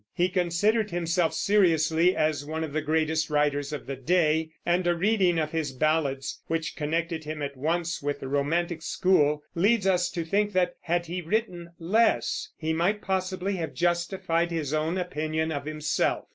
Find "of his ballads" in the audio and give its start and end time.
5.37-6.41